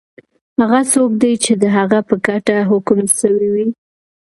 هغه 0.61 0.79
څوک 0.93 1.11
دی 1.21 1.33
چی 1.43 1.53
د 1.61 1.65
هغه 1.77 1.99
په 2.07 2.15
ګټه 2.27 2.57
حکم 2.69 2.99
سوی 3.19 3.47
وی؟ 3.53 3.67